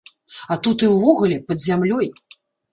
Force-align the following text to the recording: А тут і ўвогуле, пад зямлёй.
А 0.55 0.57
тут 0.67 0.85
і 0.87 0.89
ўвогуле, 0.95 1.37
пад 1.53 1.63
зямлёй. 1.69 2.13